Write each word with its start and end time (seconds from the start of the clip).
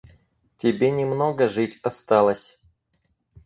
Тебе 0.57 0.89
не 0.91 1.05
много 1.05 1.47
жить 1.47 1.79
осталось. 1.83 2.57